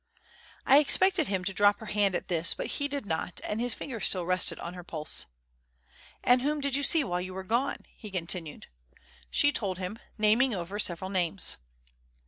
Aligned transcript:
I 0.65 0.79
expected 0.79 1.27
him 1.27 1.43
to 1.43 1.53
drop 1.53 1.79
her 1.79 1.85
hand 1.85 2.15
at 2.15 2.27
this, 2.27 2.55
but 2.55 2.65
he 2.65 2.87
did 2.87 3.05
not; 3.05 3.39
and 3.43 3.61
his 3.61 3.75
finger 3.75 3.99
still 3.99 4.25
rested 4.25 4.57
on 4.57 4.73
her 4.73 4.83
pulse. 4.83 5.27
"And 6.23 6.41
whom 6.41 6.59
did 6.59 6.75
you 6.75 6.81
see 6.81 7.03
while 7.03 7.21
you 7.21 7.35
were 7.35 7.43
gone?" 7.43 7.85
he 7.95 8.09
continued. 8.09 8.65
She 9.29 9.51
told 9.51 9.77
him, 9.77 9.99
naming 10.17 10.55
over 10.55 10.79
several 10.79 11.11
names. 11.11 11.57